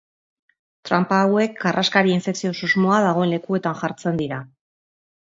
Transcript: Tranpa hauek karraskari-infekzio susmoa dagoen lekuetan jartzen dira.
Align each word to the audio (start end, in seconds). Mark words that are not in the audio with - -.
Tranpa 0.89 1.17
hauek 1.25 1.59
karraskari-infekzio 1.65 2.53
susmoa 2.59 2.97
dagoen 3.07 3.33
lekuetan 3.33 3.77
jartzen 3.83 4.17
dira. 4.23 4.41